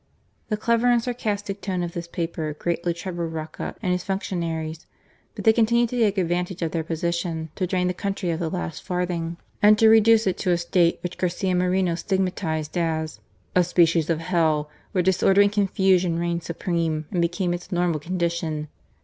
The 0.49 0.57
clever 0.57 0.87
and 0.87 0.99
sarcastic 0.99 1.61
tone 1.61 1.83
of 1.83 1.91
this 1.93 2.07
paper 2.07 2.55
greatly 2.57 2.91
troubled 2.91 3.33
Roca 3.33 3.75
and 3.83 3.91
his 3.91 4.03
func 4.03 4.21
tionaries; 4.23 4.87
but 5.35 5.43
they 5.45 5.53
continued 5.53 5.89
to 5.89 5.95
take 5.99 6.17
advantage 6.17 6.63
of 6.63 6.71
their 6.71 6.83
position 6.83 7.51
to 7.53 7.67
drain 7.67 7.87
the 7.87 7.93
country 7.93 8.31
of 8.31 8.39
the 8.39 8.49
last 8.49 8.81
farthing, 8.81 9.37
and 9.61 9.77
to 9.77 9.89
reduce 9.89 10.25
it 10.25 10.39
to 10.39 10.49
a 10.49 10.57
state 10.57 10.97
which 11.03 11.19
Garcia 11.19 11.53
Moreno 11.53 11.93
stigmatized 11.93 12.79
as, 12.79 13.19
"A 13.55 13.63
species 13.63 14.09
of 14.09 14.21
Hell, 14.21 14.71
where 14.91 15.03
disorder 15.03 15.41
and 15.41 15.51
confusion 15.51 16.17
reigned 16.17 16.41
supreme 16.41 17.05
and 17.11 17.21
became 17.21 17.53
its 17.53 17.71
normal 17.71 17.99
condition." 17.99 18.69